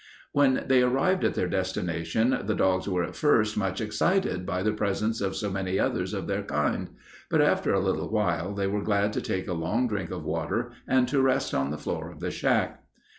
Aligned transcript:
When 0.31 0.63
they 0.67 0.81
arrived 0.81 1.23
at 1.23 1.35
their 1.35 1.47
destination, 1.47 2.31
the 2.47 2.55
dogs 2.55 2.87
were 2.89 3.03
at 3.03 3.15
first 3.15 3.55
much 3.55 3.79
excited 3.79 4.47
by 4.47 4.63
the 4.63 4.73
presence 4.73 5.21
of 5.21 5.35
so 5.35 5.51
many 5.51 5.77
others 5.77 6.15
of 6.15 6.25
their 6.25 6.41
kind, 6.41 6.89
but 7.29 7.39
after 7.39 7.71
a 7.71 7.79
little 7.79 8.09
while 8.09 8.51
they 8.55 8.65
were 8.65 8.81
glad 8.81 9.13
to 9.13 9.21
take 9.21 9.47
a 9.47 9.53
long 9.53 9.87
drink 9.87 10.09
of 10.09 10.23
water 10.25 10.71
and 10.87 11.07
to 11.09 11.21
rest 11.21 11.53
on 11.53 11.69
the 11.69 11.77
floor 11.77 12.09
of 12.09 12.19
the 12.19 12.31
shack. 12.31 12.83